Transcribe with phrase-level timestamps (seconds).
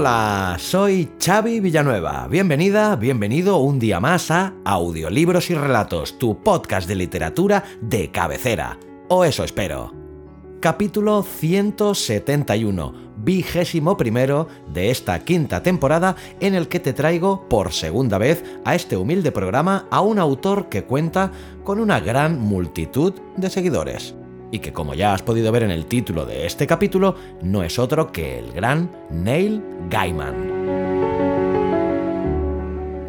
[0.00, 2.28] Hola, soy Xavi Villanueva.
[2.30, 8.78] Bienvenida, bienvenido un día más a Audiolibros y Relatos, tu podcast de literatura de cabecera.
[9.08, 9.92] O eso espero.
[10.60, 18.18] Capítulo 171, vigésimo primero de esta quinta temporada en el que te traigo por segunda
[18.18, 21.32] vez a este humilde programa a un autor que cuenta
[21.64, 24.14] con una gran multitud de seguidores
[24.50, 27.78] y que como ya has podido ver en el título de este capítulo, no es
[27.78, 30.58] otro que el gran Neil Gaiman.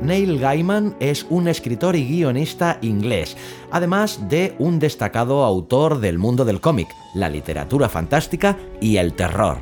[0.02, 3.36] Neil Gaiman es un escritor y guionista inglés,
[3.70, 9.58] además de un destacado autor del mundo del cómic, la literatura fantástica y el terror.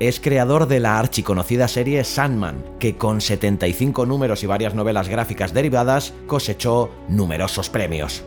[0.00, 5.54] Es creador de la archiconocida serie Sandman, que con 75 números y varias novelas gráficas
[5.54, 8.24] derivadas cosechó numerosos premios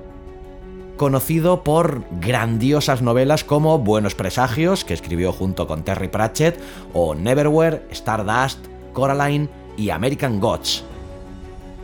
[0.95, 6.59] conocido por grandiosas novelas como Buenos Presagios, que escribió junto con Terry Pratchett,
[6.93, 8.59] o Neverwhere, Stardust,
[8.93, 10.83] Coraline y American Gods.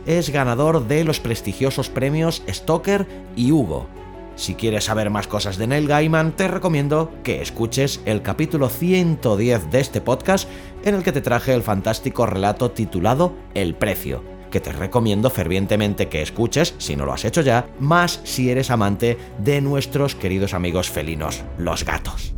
[0.06, 3.86] Es ganador de los prestigiosos premios Stoker y Hugo.
[4.34, 9.70] Si quieres saber más cosas de Neil Gaiman, te recomiendo que escuches el capítulo 110
[9.70, 10.48] de este podcast
[10.84, 16.08] en el que te traje el fantástico relato titulado El Precio que te recomiendo fervientemente
[16.08, 20.54] que escuches si no lo has hecho ya, más si eres amante de nuestros queridos
[20.54, 22.34] amigos felinos, los gatos.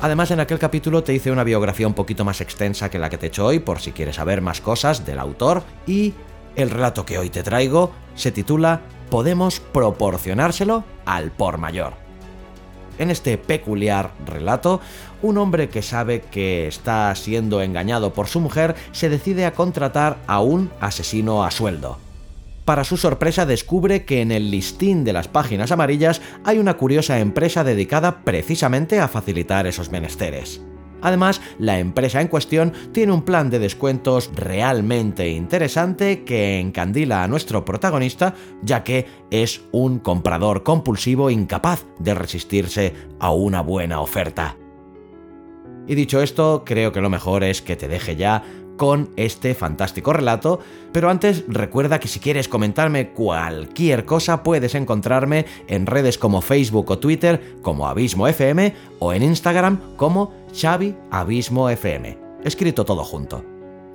[0.00, 3.18] Además, en aquel capítulo te hice una biografía un poquito más extensa que la que
[3.18, 6.14] te he hecho hoy, por si quieres saber más cosas del autor, y
[6.54, 11.94] el relato que hoy te traigo se titula Podemos proporcionárselo al por mayor.
[12.98, 14.80] En este peculiar relato,
[15.22, 20.18] un hombre que sabe que está siendo engañado por su mujer se decide a contratar
[20.26, 21.98] a un asesino a sueldo.
[22.64, 27.20] Para su sorpresa descubre que en el listín de las páginas amarillas hay una curiosa
[27.20, 30.60] empresa dedicada precisamente a facilitar esos menesteres.
[31.00, 37.28] Además, la empresa en cuestión tiene un plan de descuentos realmente interesante que encandila a
[37.28, 44.56] nuestro protagonista, ya que es un comprador compulsivo incapaz de resistirse a una buena oferta.
[45.86, 48.42] Y dicho esto, creo que lo mejor es que te deje ya
[48.76, 50.60] con este fantástico relato,
[50.92, 56.90] pero antes recuerda que si quieres comentarme cualquier cosa puedes encontrarme en redes como Facebook
[56.90, 63.44] o Twitter como Abismo FM o en Instagram como Xavi Abismo FM, escrito todo junto.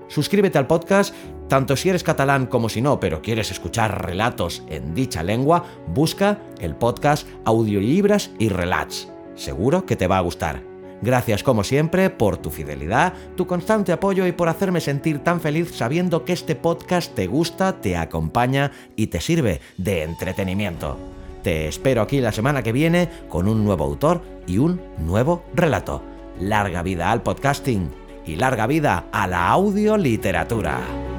[0.07, 1.15] Suscríbete al podcast,
[1.47, 6.39] tanto si eres catalán como si no, pero quieres escuchar relatos en dicha lengua, busca
[6.59, 9.07] el podcast Audiolibras y Relats.
[9.35, 10.70] Seguro que te va a gustar.
[11.01, 15.75] Gracias como siempre por tu fidelidad, tu constante apoyo y por hacerme sentir tan feliz
[15.75, 20.97] sabiendo que este podcast te gusta, te acompaña y te sirve de entretenimiento.
[21.43, 26.03] Te espero aquí la semana que viene con un nuevo autor y un nuevo relato.
[26.39, 27.89] Larga vida al podcasting
[28.25, 31.10] y larga vida a la audioliteratura.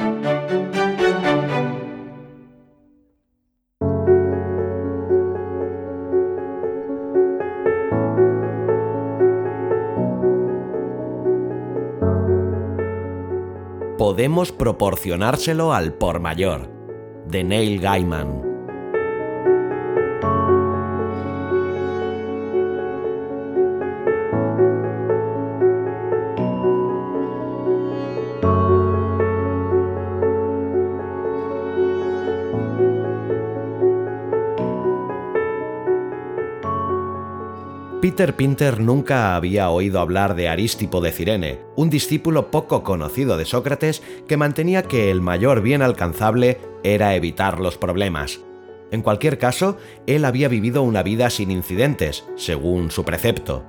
[13.97, 16.78] Podemos proporcionárselo al por mayor
[17.29, 18.49] de Neil Gaiman.
[38.01, 43.45] Peter Pinter nunca había oído hablar de Aristipo de Cirene, un discípulo poco conocido de
[43.45, 48.41] Sócrates que mantenía que el mayor bien alcanzable era evitar los problemas.
[48.91, 49.77] En cualquier caso,
[50.07, 53.65] él había vivido una vida sin incidentes, según su precepto.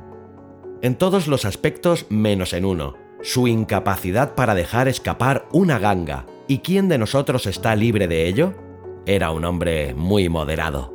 [0.82, 6.26] En todos los aspectos menos en uno, su incapacidad para dejar escapar una ganga.
[6.48, 8.54] ¿Y quién de nosotros está libre de ello?
[9.06, 10.94] Era un hombre muy moderado.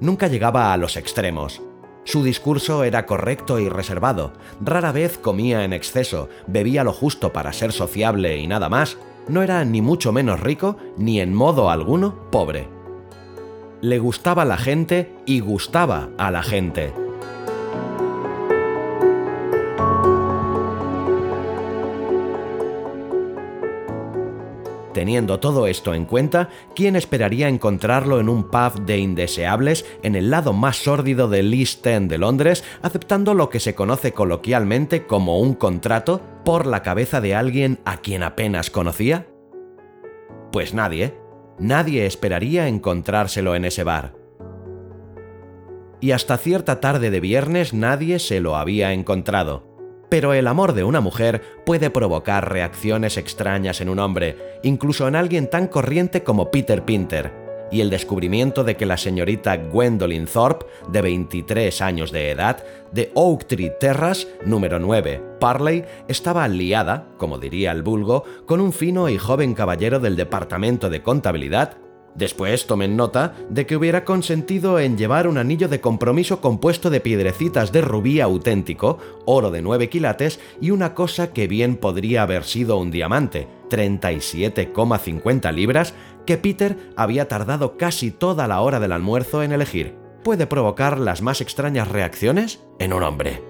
[0.00, 1.60] Nunca llegaba a los extremos.
[2.04, 7.52] Su discurso era correcto y reservado, rara vez comía en exceso, bebía lo justo para
[7.52, 8.96] ser sociable y nada más,
[9.30, 12.68] no era ni mucho menos rico, ni en modo alguno pobre.
[13.80, 16.92] Le gustaba la gente y gustaba a la gente.
[24.92, 30.30] Teniendo todo esto en cuenta, ¿quién esperaría encontrarlo en un pub de indeseables en el
[30.30, 35.38] lado más sórdido del East End de Londres, aceptando lo que se conoce coloquialmente como
[35.38, 39.28] un contrato por la cabeza de alguien a quien apenas conocía?
[40.50, 41.14] Pues nadie,
[41.60, 44.14] nadie esperaría encontrárselo en ese bar.
[46.00, 49.69] Y hasta cierta tarde de viernes nadie se lo había encontrado.
[50.10, 55.16] Pero el amor de una mujer puede provocar reacciones extrañas en un hombre, incluso en
[55.16, 57.32] alguien tan corriente como Peter Pinter,
[57.70, 63.12] y el descubrimiento de que la señorita Gwendolyn Thorpe, de 23 años de edad, de
[63.14, 69.08] Oak Tree Terrace, número 9, Parley, estaba liada, como diría el vulgo, con un fino
[69.08, 71.76] y joven caballero del departamento de contabilidad,
[72.14, 77.00] Después tomen nota de que hubiera consentido en llevar un anillo de compromiso compuesto de
[77.00, 82.44] piedrecitas de rubí auténtico, oro de 9 quilates y una cosa que bien podría haber
[82.44, 85.94] sido un diamante, 37,50 libras,
[86.26, 89.94] que Peter había tardado casi toda la hora del almuerzo en elegir.
[90.22, 93.40] Puede provocar las más extrañas reacciones en un hombre.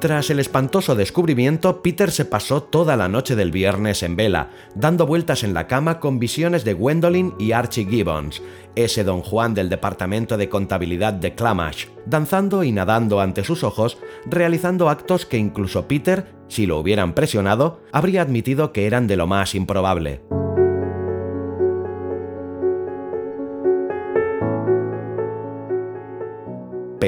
[0.00, 5.06] Tras el espantoso descubrimiento, Peter se pasó toda la noche del viernes en vela, dando
[5.06, 8.42] vueltas en la cama con visiones de Gwendolyn y Archie Gibbons,
[8.74, 13.96] ese don Juan del departamento de contabilidad de Clamash, danzando y nadando ante sus ojos,
[14.26, 19.26] realizando actos que incluso Peter, si lo hubieran presionado, habría admitido que eran de lo
[19.26, 20.20] más improbable.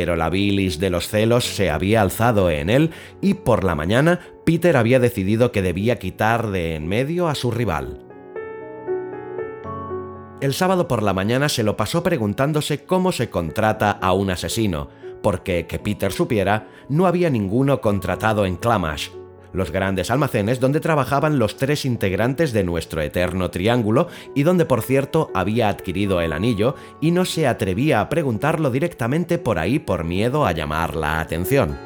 [0.08, 4.20] Pero la bilis de los celos se había alzado en él y por la mañana
[4.46, 8.06] Peter había decidido que debía quitar de en medio a su rival.
[10.40, 14.88] El sábado por la mañana se lo pasó preguntándose cómo se contrata a un asesino,
[15.22, 19.10] porque, que Peter supiera, no había ninguno contratado en Clamash,
[19.52, 24.82] los grandes almacenes donde trabajaban los tres integrantes de nuestro eterno triángulo y donde por
[24.82, 30.04] cierto había adquirido el anillo y no se atrevía a preguntarlo directamente por ahí por
[30.04, 31.78] miedo a llamar la atención.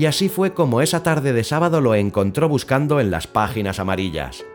[0.00, 4.46] Y así fue como esa tarde de sábado lo encontró buscando en las páginas amarillas.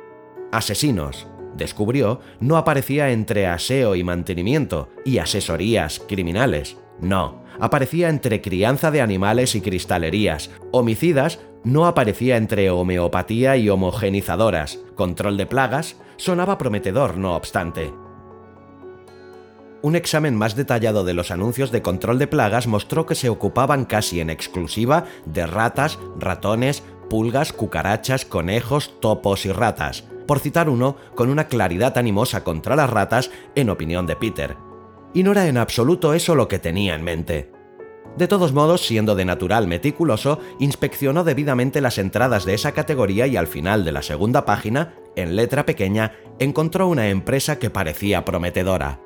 [0.52, 6.78] Asesinos, descubrió, no aparecía entre aseo y mantenimiento y asesorías criminales.
[7.00, 10.52] No, aparecía entre crianza de animales y cristalerías.
[10.72, 14.80] Homicidas no aparecía entre homeopatía y homogenizadoras.
[14.96, 17.92] Control de plagas sonaba prometedor, no obstante.
[19.82, 23.86] Un examen más detallado de los anuncios de control de plagas mostró que se ocupaban
[23.86, 30.98] casi en exclusiva de ratas, ratones, pulgas, cucarachas, conejos, topos y ratas, por citar uno
[31.14, 34.58] con una claridad animosa contra las ratas en opinión de Peter
[35.16, 37.50] y no era en absoluto eso lo que tenía en mente.
[38.18, 43.36] De todos modos, siendo de natural meticuloso, inspeccionó debidamente las entradas de esa categoría y
[43.36, 49.02] al final de la segunda página, en letra pequeña, encontró una empresa que parecía prometedora.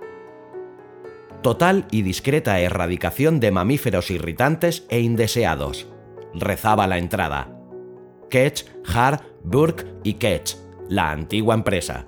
[1.42, 5.88] Total y discreta erradicación de mamíferos irritantes e indeseados.
[6.34, 7.56] Rezaba la entrada.
[8.30, 10.56] Ketch, Har, Burke y Ketch,
[10.88, 12.08] la antigua empresa.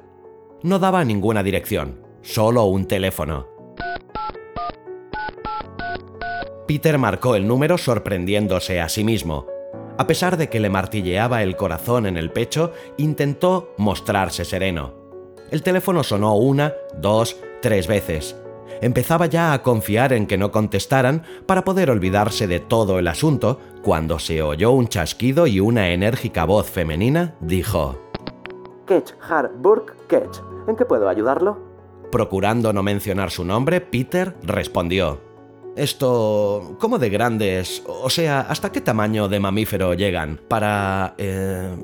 [0.64, 3.51] No daba ninguna dirección, solo un teléfono.
[6.68, 9.46] Peter marcó el número sorprendiéndose a sí mismo.
[9.98, 14.94] A pesar de que le martilleaba el corazón en el pecho, intentó mostrarse sereno.
[15.52, 18.38] El teléfono sonó una, dos, tres veces.
[18.80, 23.60] Empezaba ya a confiar en que no contestaran para poder olvidarse de todo el asunto,
[23.84, 28.00] cuando se oyó un chasquido y una enérgica voz femenina dijo:
[28.88, 31.71] Ketch Harburg Ketch, ¿en qué puedo ayudarlo?
[32.12, 35.22] Procurando no mencionar su nombre, Peter respondió:
[35.76, 36.76] Esto...
[36.80, 37.84] ¿Cómo de grandes?
[37.88, 41.16] O sea, ¿hasta qué tamaño de mamífero llegan para...
[41.18, 41.76] Eh,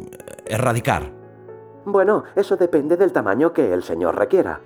[0.46, 1.12] erradicar?
[1.86, 4.62] Bueno, eso depende del tamaño que el señor requiera.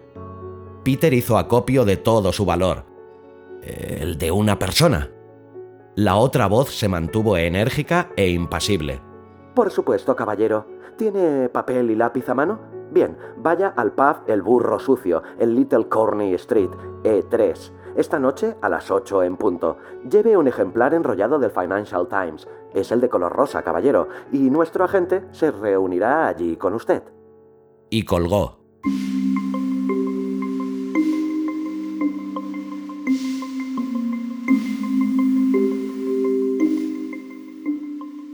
[0.83, 2.85] Peter hizo acopio de todo su valor.
[3.61, 5.11] El de una persona.
[5.95, 9.01] La otra voz se mantuvo enérgica e impasible.
[9.53, 10.65] Por supuesto, caballero.
[10.97, 12.70] ¿Tiene papel y lápiz a mano?
[12.91, 16.69] Bien, vaya al pub El Burro Sucio, en Little Corney Street,
[17.03, 17.71] E3.
[17.95, 19.77] Esta noche a las 8 en punto.
[20.09, 22.49] Lleve un ejemplar enrollado del Financial Times.
[22.73, 27.01] Es el de color rosa, caballero, y nuestro agente se reunirá allí con usted.
[27.89, 28.59] Y colgó.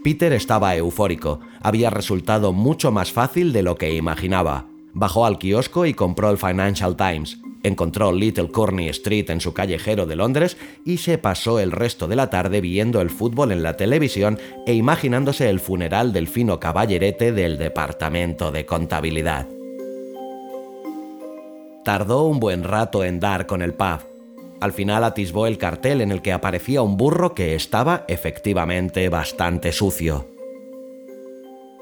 [0.03, 1.41] Peter estaba eufórico.
[1.61, 4.65] Había resultado mucho más fácil de lo que imaginaba.
[4.93, 7.39] Bajó al kiosco y compró el Financial Times.
[7.63, 12.15] Encontró Little Corney Street en su callejero de Londres y se pasó el resto de
[12.15, 17.31] la tarde viendo el fútbol en la televisión e imaginándose el funeral del fino caballerete
[17.31, 19.47] del departamento de contabilidad.
[21.83, 23.99] Tardó un buen rato en dar con el pub.
[24.59, 29.71] Al final atisbó el cartel en el que aparecía un burro que estaba efectivamente bastante
[29.71, 30.36] sucio.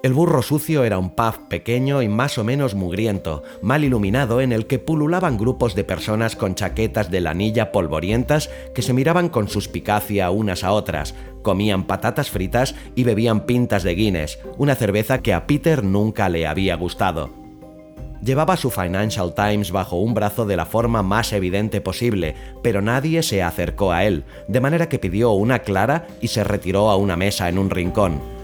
[0.06, 4.52] El burro sucio era un pub pequeño y más o menos mugriento, mal iluminado en
[4.52, 9.50] el que pululaban grupos de personas con chaquetas de lanilla polvorientas que se miraban con
[9.50, 15.34] suspicacia unas a otras, comían patatas fritas y bebían pintas de Guinness, una cerveza que
[15.34, 17.32] a Peter nunca le había gustado.
[18.22, 23.24] Llevaba su Financial Times bajo un brazo de la forma más evidente posible, pero nadie
[23.24, 27.16] se acercó a él, de manera que pidió una clara y se retiró a una
[27.16, 28.35] mesa en un rincón.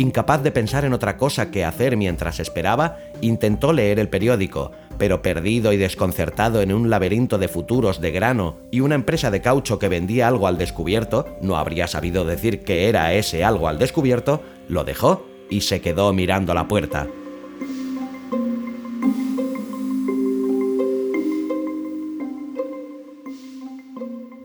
[0.00, 5.20] Incapaz de pensar en otra cosa que hacer mientras esperaba, intentó leer el periódico, pero
[5.20, 9.78] perdido y desconcertado en un laberinto de futuros de grano y una empresa de caucho
[9.78, 14.42] que vendía algo al descubierto, no habría sabido decir que era ese algo al descubierto,
[14.70, 17.06] lo dejó y se quedó mirando la puerta.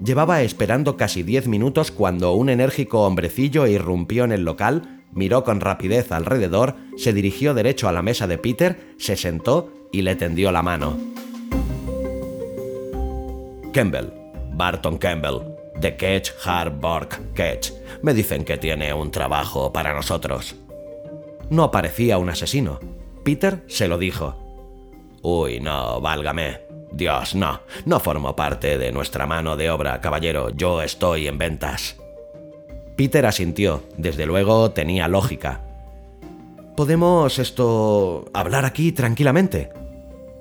[0.03, 5.61] Llevaba esperando casi diez minutos cuando un enérgico hombrecillo irrumpió en el local, miró con
[5.61, 10.51] rapidez alrededor, se dirigió derecho a la mesa de Peter, se sentó y le tendió
[10.51, 10.97] la mano.
[13.73, 14.11] Campbell,
[14.53, 15.41] Barton Campbell,
[15.77, 17.73] de Ketch Harbord Ketch.
[18.03, 20.55] Me dicen que tiene un trabajo para nosotros.
[21.49, 22.79] No parecía un asesino.
[23.23, 24.41] Peter se lo dijo.
[25.21, 26.61] Uy, no, válgame.
[26.91, 30.49] Dios, no, no formo parte de nuestra mano de obra, caballero.
[30.51, 31.97] Yo estoy en ventas.
[32.95, 33.83] Peter asintió.
[33.97, 35.61] Desde luego tenía lógica.
[36.75, 38.29] ¿Podemos esto...
[38.33, 39.71] hablar aquí tranquilamente?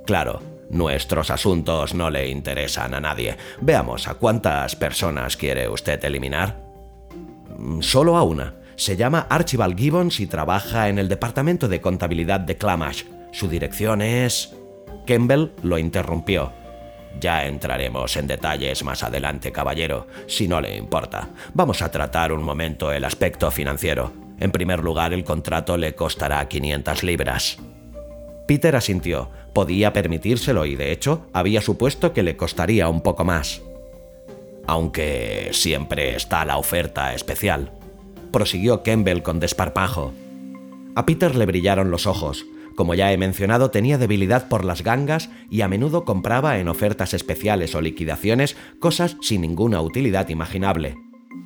[0.07, 3.37] Claro, nuestros asuntos no le interesan a nadie.
[3.61, 6.61] Veamos, ¿a cuántas personas quiere usted eliminar?
[7.59, 8.55] Mm, solo a una.
[8.77, 13.05] Se llama Archibald Gibbons y trabaja en el departamento de contabilidad de Clamash.
[13.33, 14.55] Su dirección es...
[15.07, 16.53] Campbell lo interrumpió.
[17.21, 21.29] Ya entraremos en detalles más adelante, caballero, si no le importa.
[21.55, 24.13] Vamos a tratar un momento el aspecto financiero.
[24.41, 27.59] En primer lugar, el contrato le costará 500 libras.
[28.47, 29.31] Peter asintió.
[29.53, 33.63] Podía permitírselo y de hecho había supuesto que le costaría un poco más.
[34.67, 37.71] Aunque siempre está la oferta especial,
[38.33, 40.13] prosiguió Campbell con desparpajo.
[40.97, 42.45] A Peter le brillaron los ojos.
[42.75, 47.15] Como ya he mencionado, tenía debilidad por las gangas y a menudo compraba en ofertas
[47.15, 50.97] especiales o liquidaciones cosas sin ninguna utilidad imaginable.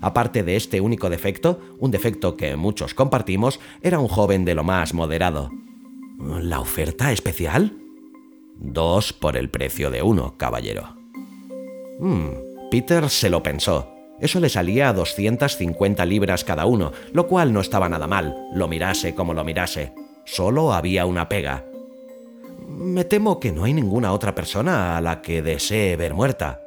[0.01, 4.65] Aparte de este único defecto, un defecto que muchos compartimos, era un joven de lo
[4.65, 5.51] más moderado.
[6.19, 7.77] ¿La oferta especial?
[8.57, 10.97] Dos por el precio de uno, caballero.
[12.01, 12.29] Hmm,
[12.71, 13.93] Peter se lo pensó.
[14.21, 18.67] Eso le salía a 250 libras cada uno, lo cual no estaba nada mal, lo
[18.67, 19.93] mirase como lo mirase.
[20.31, 21.65] Solo había una pega.
[22.69, 26.61] Me temo que no hay ninguna otra persona a la que desee ver muerta.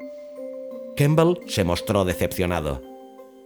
[0.98, 2.82] Campbell se mostró decepcionado.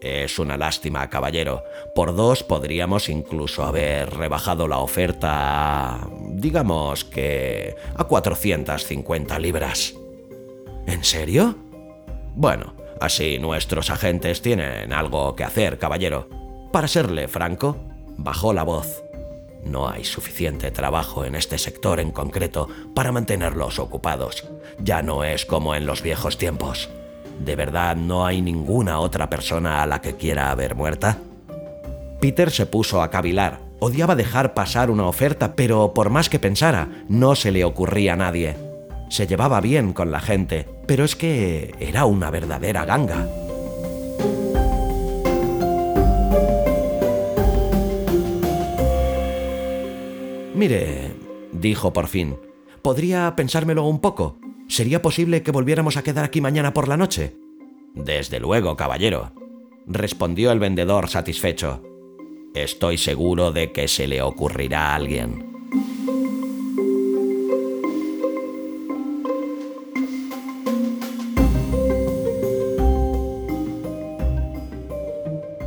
[0.01, 1.63] Es una lástima, caballero.
[1.93, 6.09] Por dos podríamos incluso haber rebajado la oferta a...
[6.29, 7.75] digamos que...
[7.95, 9.95] a 450 libras.
[10.87, 11.57] ¿En serio?
[12.35, 16.29] Bueno, así nuestros agentes tienen algo que hacer, caballero.
[16.71, 17.75] Para serle franco,
[18.17, 19.04] bajó la voz.
[19.65, 24.47] No hay suficiente trabajo en este sector en concreto para mantenerlos ocupados.
[24.79, 26.89] Ya no es como en los viejos tiempos.
[27.39, 31.17] ¿De verdad no hay ninguna otra persona a la que quiera haber muerta?
[32.21, 33.59] Peter se puso a cavilar.
[33.79, 38.17] Odiaba dejar pasar una oferta, pero por más que pensara, no se le ocurría a
[38.17, 38.55] nadie.
[39.09, 43.27] Se llevaba bien con la gente, pero es que era una verdadera ganga.
[50.55, 51.11] Mire,
[51.51, 52.37] dijo por fin,
[52.81, 54.37] ¿podría pensármelo un poco?
[54.69, 57.35] ¿Sería posible que volviéramos a quedar aquí mañana por la noche?
[57.93, 59.33] Desde luego, caballero,
[59.85, 61.83] respondió el vendedor satisfecho.
[62.53, 65.54] Estoy seguro de que se le ocurrirá a alguien.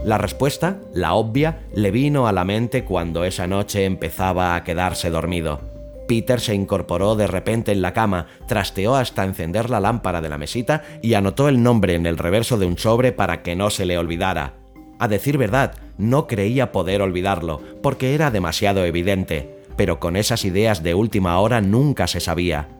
[0.09, 5.11] La respuesta, la obvia, le vino a la mente cuando esa noche empezaba a quedarse
[5.11, 5.61] dormido.
[6.09, 10.39] Peter se incorporó de repente en la cama, trasteó hasta encender la lámpara de la
[10.39, 13.85] mesita y anotó el nombre en el reverso de un sobre para que no se
[13.85, 14.55] le olvidara.
[14.99, 20.83] A decir verdad, no creía poder olvidarlo, porque era demasiado evidente, pero con esas ideas
[20.83, 22.71] de última hora nunca se sabía.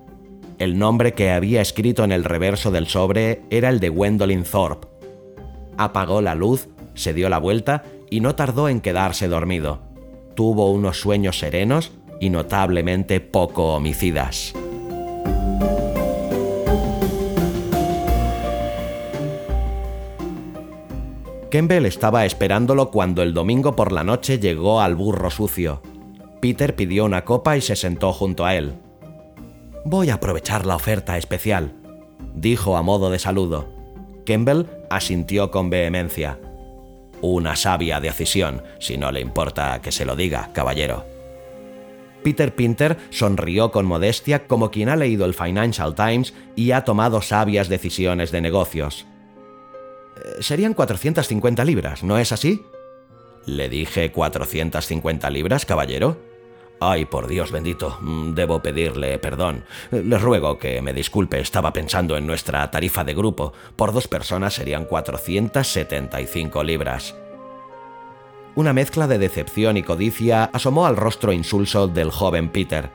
[0.59, 4.89] El nombre que había escrito en el reverso del sobre era el de Gwendolyn Thorpe.
[5.77, 9.81] Apagó la luz se dio la vuelta y no tardó en quedarse dormido.
[10.35, 14.55] Tuvo unos sueños serenos y notablemente poco homicidas.
[21.51, 25.81] Campbell estaba esperándolo cuando el domingo por la noche llegó al burro sucio.
[26.41, 28.75] Peter pidió una copa y se sentó junto a él.
[29.85, 31.73] Voy a aprovechar la oferta especial,
[32.35, 33.69] dijo a modo de saludo.
[34.27, 36.39] Campbell asintió con vehemencia.
[37.21, 41.05] Una sabia decisión, si no le importa que se lo diga, caballero.
[42.23, 47.23] Peter Pinter sonrió con modestia como quien ha leído el Financial Times y ha tomado
[47.23, 49.07] sabias decisiones de negocios.
[50.17, 52.63] Eh, serían 450 libras, ¿no es así?
[53.47, 56.28] Le dije 450 libras, caballero.
[56.81, 59.65] Ay, por Dios bendito, mm, debo pedirle perdón.
[59.91, 63.53] Le ruego que me disculpe, estaba pensando en nuestra tarifa de grupo.
[63.75, 67.17] Por dos personas serían 475 libras.
[68.55, 72.91] Una mezcla de decepción y codicia asomó al rostro insulso del joven Peter.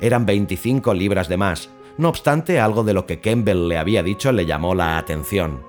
[0.00, 1.70] Eran 25 libras de más.
[1.96, 5.64] No obstante, algo de lo que Campbell le había dicho le llamó la atención.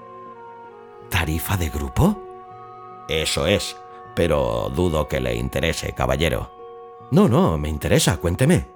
[1.09, 2.21] ¿Tarifa de grupo?
[3.07, 3.75] Eso es,
[4.15, 6.58] pero dudo que le interese, caballero.
[7.11, 8.67] No, no, me interesa, cuénteme.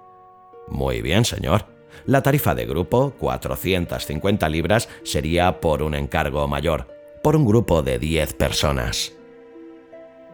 [0.68, 1.66] Muy bien, señor.
[2.06, 6.88] La tarifa de grupo, 450 libras, sería por un encargo mayor,
[7.22, 9.14] por un grupo de 10 personas.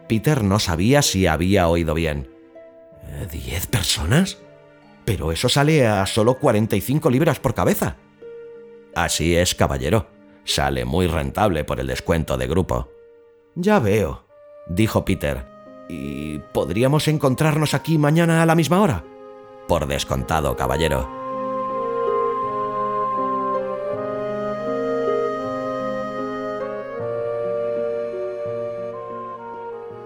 [0.08, 2.30] Peter no sabía si había oído bien.
[3.30, 4.38] ¿10 personas?
[5.04, 7.96] Pero eso sale a solo 45 libras por cabeza.
[8.94, 10.08] Así es, caballero.
[10.44, 12.90] Sale muy rentable por el descuento de grupo.
[13.54, 14.24] Ya veo,
[14.68, 15.49] dijo Peter,
[15.92, 19.02] ¿Y podríamos encontrarnos aquí mañana a la misma hora?
[19.66, 21.08] Por descontado, caballero.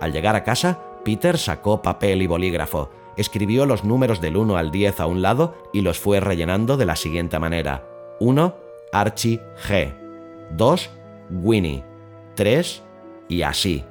[0.01, 4.71] Al llegar a casa, Peter sacó papel y bolígrafo, escribió los números del 1 al
[4.71, 7.87] 10 a un lado y los fue rellenando de la siguiente manera.
[8.21, 8.55] 1.
[8.91, 9.95] Archie G.
[10.51, 10.91] 2.
[11.31, 11.85] Winnie.
[12.37, 12.83] 3.
[13.29, 13.85] Y así.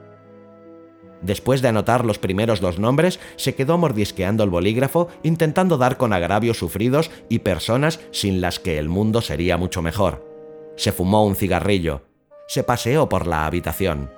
[1.23, 6.11] Después de anotar los primeros dos nombres, se quedó mordisqueando el bolígrafo, intentando dar con
[6.11, 10.27] agravios sufridos y personas sin las que el mundo sería mucho mejor.
[10.75, 12.01] Se fumó un cigarrillo.
[12.47, 14.11] Se paseó por la habitación.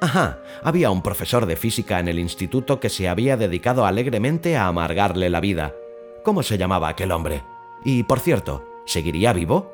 [0.00, 4.66] Ajá, había un profesor de física en el instituto que se había dedicado alegremente a
[4.66, 5.72] amargarle la vida.
[6.24, 7.44] ¿Cómo se llamaba aquel hombre?
[7.84, 9.72] Y, por cierto, ¿seguiría vivo?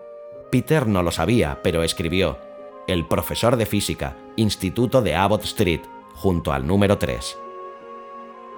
[0.50, 2.38] Peter no lo sabía, pero escribió.
[2.86, 5.82] El profesor de física, Instituto de Abbott Street,
[6.20, 7.38] junto al número 3.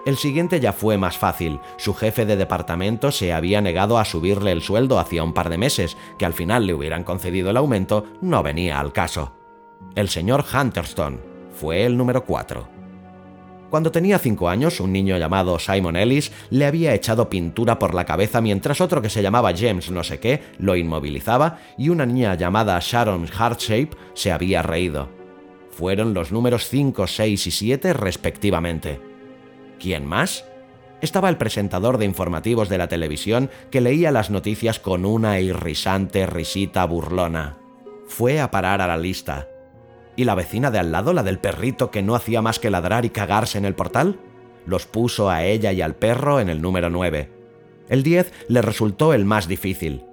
[0.05, 1.61] El siguiente ya fue más fácil.
[1.77, 5.59] Su jefe de departamento se había negado a subirle el sueldo hacía un par de
[5.59, 9.37] meses, que al final le hubieran concedido el aumento, no venía al caso.
[9.95, 11.21] El señor Hunterston
[11.53, 12.69] fue el número 4.
[13.71, 18.05] Cuando tenía cinco años, un niño llamado Simon Ellis le había echado pintura por la
[18.05, 22.35] cabeza mientras otro que se llamaba James no sé qué lo inmovilizaba y una niña
[22.35, 25.22] llamada Sharon Heartshape se había reído
[25.73, 29.01] fueron los números 5, 6 y 7 respectivamente.
[29.81, 30.45] ¿Quién más?
[31.01, 36.27] Estaba el presentador de informativos de la televisión que leía las noticias con una irrisante
[36.27, 37.59] risita burlona.
[38.07, 39.49] Fue a parar a la lista.
[40.15, 43.05] ¿Y la vecina de al lado, la del perrito que no hacía más que ladrar
[43.05, 44.21] y cagarse en el portal?
[44.67, 47.31] Los puso a ella y al perro en el número 9.
[47.89, 50.05] El 10 le resultó el más difícil.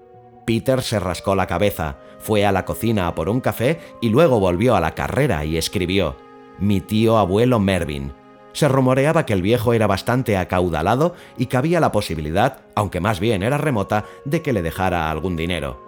[0.47, 4.39] Peter se rascó la cabeza, fue a la cocina a por un café y luego
[4.39, 6.15] volvió a la carrera y escribió,
[6.59, 8.13] Mi tío abuelo Mervyn.
[8.51, 13.19] Se rumoreaba que el viejo era bastante acaudalado y que había la posibilidad, aunque más
[13.19, 15.79] bien era remota, de que le dejara algún dinero.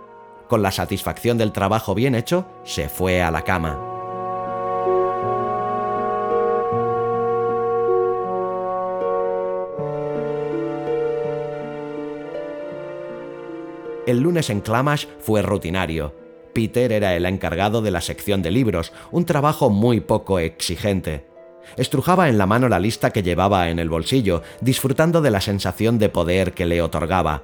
[0.48, 3.80] Con la satisfacción del trabajo bien hecho, se fue a la cama.
[14.08, 16.21] El lunes en Clamash fue rutinario.
[16.54, 21.26] Peter era el encargado de la sección de libros, un trabajo muy poco exigente.
[21.78, 26.00] Estrujaba en la mano la lista que llevaba en el bolsillo, disfrutando de la sensación
[26.00, 27.44] de poder que le otorgaba.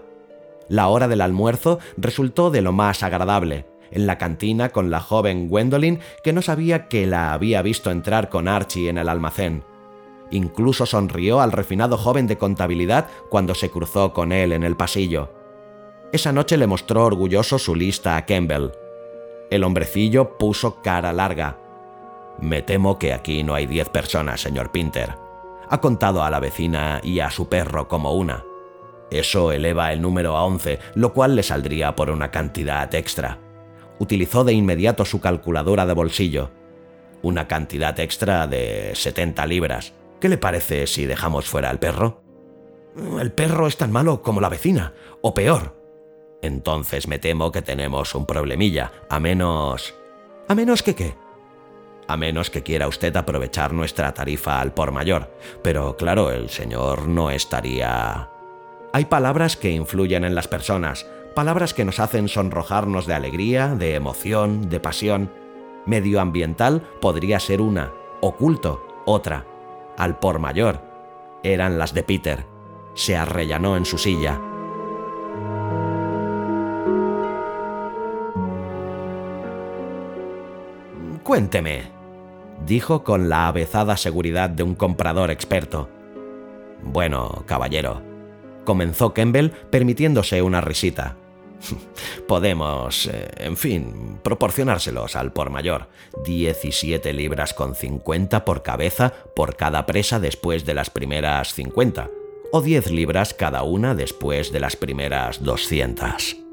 [0.70, 5.48] La hora del almuerzo resultó de lo más agradable, en la cantina con la joven
[5.48, 9.64] Gwendolyn que no sabía que la había visto entrar con Archie en el almacén.
[10.30, 15.32] Incluso sonrió al refinado joven de contabilidad cuando se cruzó con él en el pasillo.
[16.12, 18.72] Esa noche le mostró orgulloso su lista a Campbell.
[19.50, 21.58] El hombrecillo puso cara larga.
[22.40, 25.16] Me temo que aquí no hay diez personas, señor Pinter.
[25.70, 28.44] Ha contado a la vecina y a su perro como una.
[29.10, 33.40] Eso eleva el número a once, lo cual le saldría por una cantidad extra.
[34.00, 36.52] Utilizó de inmediato su calculadora de bolsillo.
[37.22, 39.94] Una cantidad extra de 70 libras.
[40.20, 42.22] ¿Qué le parece si dejamos fuera al perro?
[43.20, 45.76] El perro es tan malo como la vecina, o peor,
[46.42, 49.96] entonces me temo que tenemos un problemilla, a menos...
[50.48, 51.16] ¿A menos que qué?
[52.08, 55.34] A menos que quiera usted aprovechar nuestra tarifa al por mayor.
[55.62, 58.30] Pero claro, el señor no estaría...
[58.94, 63.96] Hay palabras que influyen en las personas, palabras que nos hacen sonrojarnos de alegría, de
[63.96, 65.32] emoción, de pasión.
[65.86, 69.46] Medioambiental podría ser una, oculto otra.
[69.98, 70.82] Al por mayor
[71.44, 72.46] eran las de Peter.
[72.94, 74.42] Se arrellanó en su silla.
[81.28, 81.82] Cuénteme,
[82.66, 85.90] dijo con la avezada seguridad de un comprador experto.
[86.82, 88.02] Bueno, caballero,
[88.64, 91.18] comenzó Campbell permitiéndose una risita.
[92.30, 95.90] Podemos, eh, en fin, proporcionárselos al por mayor.
[96.24, 102.10] 17 libras con 50 por cabeza por cada presa después de las primeras 50,
[102.54, 106.47] o 10 libras cada una después de las primeras 200.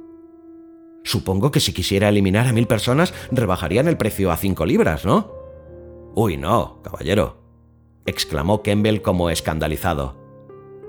[1.05, 5.33] Supongo que si quisiera eliminar a mil personas, rebajarían el precio a cinco libras, ¿no?
[6.15, 7.37] Uy, no, caballero,
[8.07, 10.17] exclamó Campbell como escandalizado.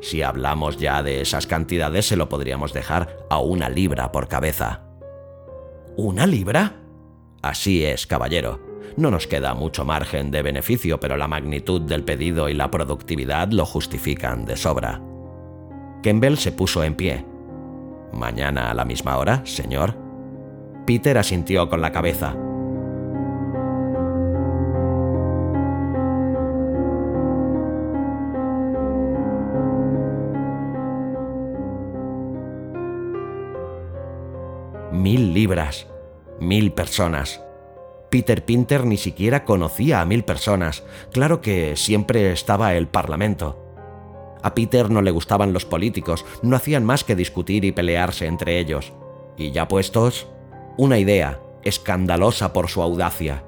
[0.02, 4.84] Si hablamos ya de esas cantidades, se lo podríamos dejar a una libra por cabeza.
[5.98, 6.82] ¿Una libra?
[7.42, 8.60] Así es, caballero.
[8.98, 13.50] No nos queda mucho margen de beneficio, pero la magnitud del pedido y la productividad
[13.52, 15.02] lo justifican de sobra.
[16.04, 17.26] Campbell se puso en pie.
[18.14, 20.05] Mañana a la misma hora, señor.
[20.86, 22.36] Peter asintió con la cabeza.
[34.92, 35.88] Mil libras.
[36.40, 37.42] Mil personas.
[38.10, 40.84] Peter Pinter ni siquiera conocía a mil personas.
[41.12, 43.62] Claro que siempre estaba el Parlamento.
[44.42, 48.60] A Peter no le gustaban los políticos, no hacían más que discutir y pelearse entre
[48.60, 48.94] ellos.
[49.38, 50.28] Y ya puestos,
[50.78, 53.44] una idea escandalosa por su audacia,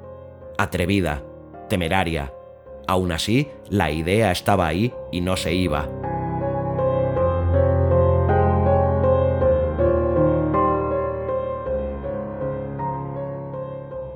[0.58, 1.24] atrevida,
[1.68, 2.34] temeraria.
[2.88, 5.90] Aún así, la idea estaba ahí y no se iba.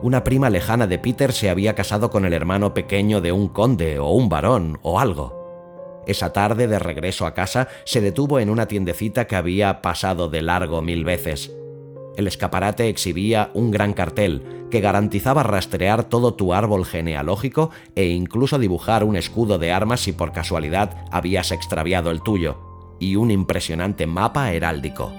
[0.01, 3.99] Una prima lejana de Peter se había casado con el hermano pequeño de un conde
[3.99, 6.01] o un varón o algo.
[6.07, 10.41] Esa tarde de regreso a casa se detuvo en una tiendecita que había pasado de
[10.41, 11.51] largo mil veces.
[12.21, 18.59] El escaparate exhibía un gran cartel que garantizaba rastrear todo tu árbol genealógico e incluso
[18.59, 22.59] dibujar un escudo de armas si por casualidad habías extraviado el tuyo,
[22.99, 25.11] y un impresionante mapa heráldico.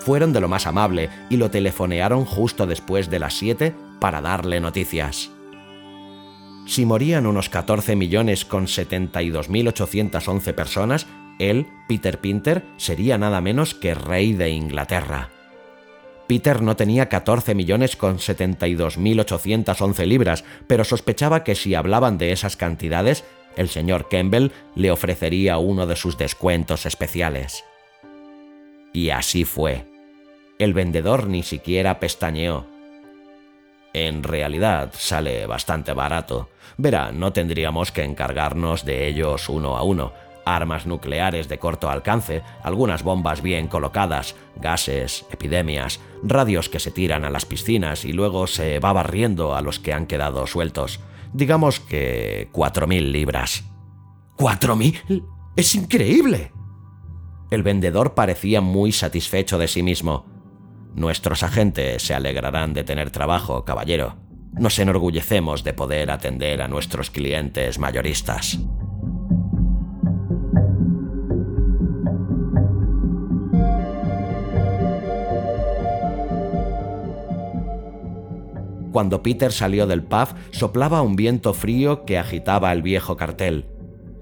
[0.00, 4.60] Fueron de lo más amable y lo telefonearon justo después de las 7 para darle
[4.60, 5.31] noticias.
[6.66, 11.06] Si morían unos 14 millones con 72.811 personas,
[11.38, 15.30] él, Peter Pinter, sería nada menos que rey de Inglaterra.
[16.28, 22.56] Peter no tenía 14 millones con 72.811 libras, pero sospechaba que si hablaban de esas
[22.56, 23.24] cantidades,
[23.56, 27.64] el señor Campbell le ofrecería uno de sus descuentos especiales.
[28.92, 29.84] Y así fue.
[30.58, 32.71] El vendedor ni siquiera pestañeó.
[33.94, 36.48] En realidad sale bastante barato.
[36.78, 40.12] Verá, no tendríamos que encargarnos de ellos uno a uno.
[40.44, 47.24] armas nucleares de corto alcance, algunas bombas bien colocadas, gases, epidemias, radios que se tiran
[47.24, 51.00] a las piscinas y luego se va barriendo a los que han quedado sueltos.
[51.32, 53.64] Digamos que cuatro mil libras.
[54.36, 54.98] ¿Cuatro mil?
[55.56, 56.52] ¡Es increíble!
[57.50, 60.26] El vendedor parecía muy satisfecho de sí mismo.
[60.94, 64.16] Nuestros agentes se alegrarán de tener trabajo, caballero.
[64.52, 68.58] Nos enorgullecemos de poder atender a nuestros clientes mayoristas.
[78.92, 83.64] Cuando Peter salió del pub, soplaba un viento frío que agitaba el viejo cartel.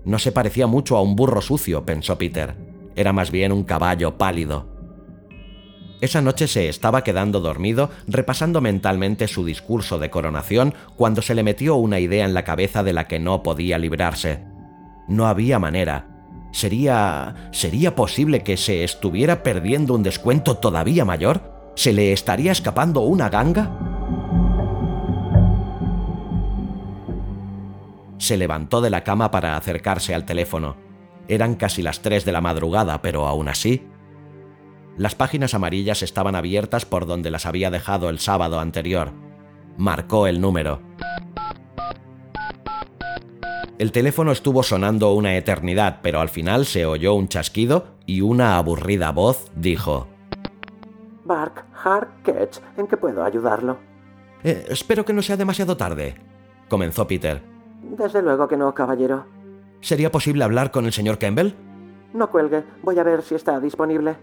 [0.04, 2.54] No se parecía mucho a un burro sucio, pensó Peter.
[2.94, 4.69] Era más bien un caballo pálido.
[6.00, 11.42] Esa noche se estaba quedando dormido repasando mentalmente su discurso de coronación cuando se le
[11.42, 14.42] metió una idea en la cabeza de la que no podía librarse.
[15.08, 16.06] No había manera.
[16.52, 17.50] ¿Sería...
[17.52, 21.72] sería posible que se estuviera perdiendo un descuento todavía mayor?
[21.76, 23.70] ¿Se le estaría escapando una ganga?
[28.18, 30.76] Se levantó de la cama para acercarse al teléfono.
[31.28, 33.89] Eran casi las 3 de la madrugada, pero aún así...
[34.96, 39.12] Las páginas amarillas estaban abiertas por donde las había dejado el sábado anterior.
[39.76, 40.80] Marcó el número.
[43.78, 48.58] El teléfono estuvo sonando una eternidad, pero al final se oyó un chasquido y una
[48.58, 50.06] aburrida voz dijo:
[51.24, 53.78] Bark, Hark, Ketch, ¿en qué puedo ayudarlo?
[54.44, 56.16] Eh, espero que no sea demasiado tarde,
[56.68, 57.40] comenzó Peter.
[57.82, 59.24] Desde luego que no, caballero.
[59.80, 61.54] ¿Sería posible hablar con el señor Campbell?
[62.12, 64.16] No cuelgue, voy a ver si está disponible.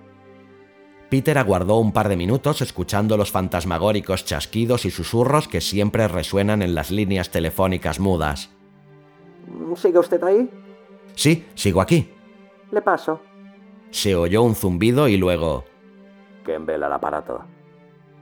[1.09, 6.61] Peter aguardó un par de minutos escuchando los fantasmagóricos chasquidos y susurros que siempre resuenan
[6.61, 8.49] en las líneas telefónicas mudas.
[9.75, 10.49] ¿Sigue usted ahí?
[11.15, 12.11] Sí, sigo aquí.
[12.71, 13.21] Le paso.
[13.89, 15.63] Se oyó un zumbido y luego...
[16.43, 17.45] Campbell al aparato.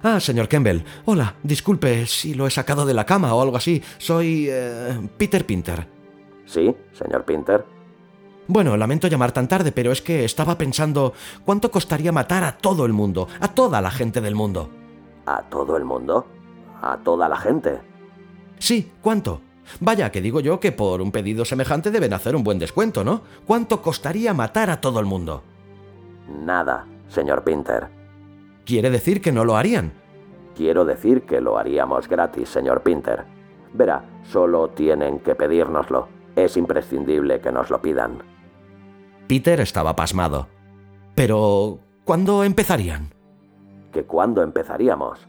[0.04, 0.82] Ah, señor Campbell.
[1.06, 3.82] Hola, disculpe si lo he sacado de la cama o algo así.
[3.98, 4.48] Soy...
[4.50, 5.88] Eh, Peter Pinter.
[6.46, 7.66] Sí, señor Pinter.
[8.48, 12.86] Bueno, lamento llamar tan tarde, pero es que estaba pensando cuánto costaría matar a todo
[12.86, 14.70] el mundo, a toda la gente del mundo.
[15.26, 16.28] ¿A todo el mundo?
[16.82, 17.80] ¿A toda la gente?
[18.60, 19.42] Sí, ¿cuánto?
[19.80, 23.22] Vaya, que digo yo que por un pedido semejante deben hacer un buen descuento, ¿no?
[23.46, 25.42] ¿Cuánto costaría matar a todo el mundo?
[26.30, 27.88] Nada, señor Pinter.
[28.64, 29.92] ¿Quiere decir que no lo harían?
[30.56, 33.26] Quiero decir que lo haríamos gratis, señor Pinter.
[33.74, 36.08] Verá, solo tienen que pedírnoslo.
[36.36, 38.35] Es imprescindible que nos lo pidan.
[39.28, 40.48] Peter estaba pasmado.
[41.16, 43.14] Pero, ¿cuándo empezarían?
[43.92, 45.28] ¿Que cuándo empezaríamos?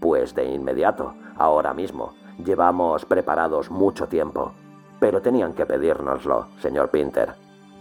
[0.00, 2.14] Pues de inmediato, ahora mismo.
[2.44, 4.52] Llevamos preparados mucho tiempo.
[5.00, 7.34] Pero tenían que pedírnoslo, señor Pinter.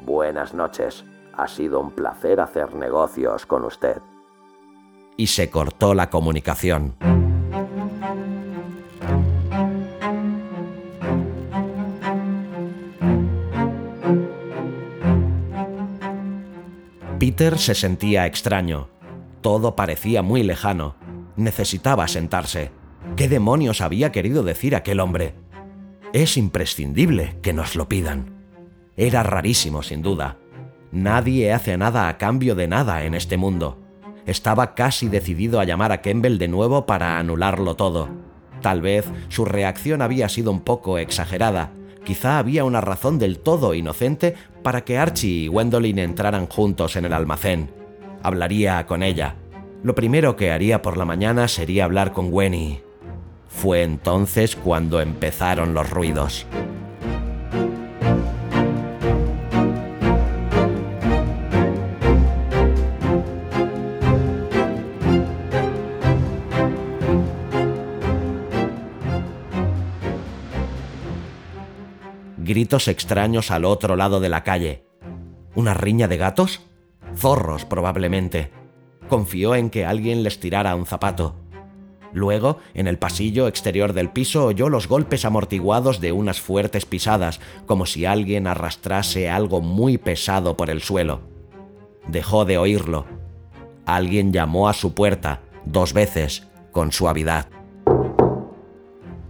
[0.05, 1.05] Buenas noches.
[1.33, 4.01] Ha sido un placer hacer negocios con usted
[5.17, 6.95] y se cortó la comunicación.
[17.35, 18.87] Peter se sentía extraño.
[19.41, 20.95] Todo parecía muy lejano.
[21.35, 22.71] Necesitaba sentarse.
[23.17, 25.35] ¿Qué demonios había querido decir aquel hombre?
[26.13, 28.37] Es imprescindible que nos lo pidan.
[28.95, 30.37] Era rarísimo, sin duda.
[30.93, 33.85] Nadie hace nada a cambio de nada en este mundo
[34.25, 38.09] estaba casi decidido a llamar a Campbell de nuevo para anularlo todo.
[38.61, 41.71] Tal vez su reacción había sido un poco exagerada.
[42.05, 47.05] Quizá había una razón del todo inocente para que Archie y Gwendolyn entraran juntos en
[47.05, 47.71] el almacén.
[48.21, 49.35] Hablaría con ella.
[49.83, 52.81] Lo primero que haría por la mañana sería hablar con Gwenny.
[53.49, 56.45] Fue entonces cuando empezaron los ruidos.
[72.45, 74.85] Gritos extraños al otro lado de la calle.
[75.55, 76.61] ¿Una riña de gatos?
[77.15, 78.51] Zorros, probablemente.
[79.09, 81.35] Confió en que alguien les tirara un zapato.
[82.13, 87.41] Luego, en el pasillo exterior del piso, oyó los golpes amortiguados de unas fuertes pisadas,
[87.65, 91.21] como si alguien arrastrase algo muy pesado por el suelo.
[92.07, 93.07] Dejó de oírlo.
[93.87, 97.47] Alguien llamó a su puerta, dos veces, con suavidad.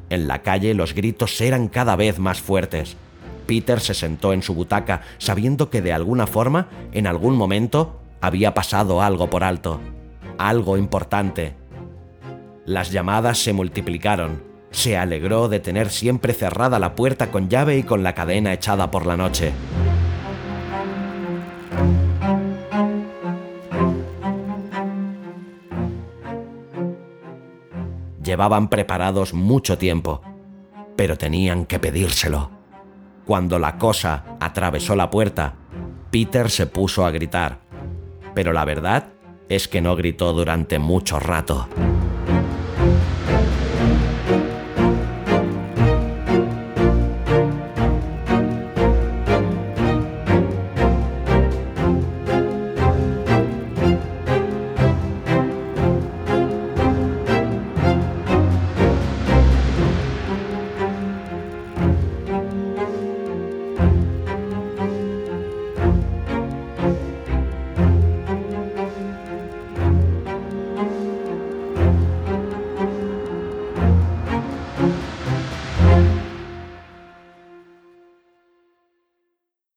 [0.10, 2.98] En la calle los gritos eran cada vez más fuertes.
[3.46, 8.54] Peter se sentó en su butaca, sabiendo que de alguna forma, en algún momento, había
[8.54, 9.80] pasado algo por alto.
[10.38, 11.56] Algo importante.
[12.66, 14.44] Las llamadas se multiplicaron.
[14.72, 18.92] Se alegró de tener siempre cerrada la puerta con llave y con la cadena echada
[18.92, 19.54] por la noche.
[28.24, 30.22] Llevaban preparados mucho tiempo,
[30.96, 32.55] pero tenían que pedírselo.
[33.26, 35.56] Cuando la cosa atravesó la puerta,
[36.12, 37.60] Peter se puso a gritar,
[38.36, 39.08] pero la verdad
[39.50, 41.68] es que no gritó durante mucho rato.